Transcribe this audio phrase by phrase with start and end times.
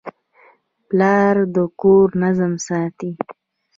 [0.87, 3.11] پلار د کور نظم ساتي.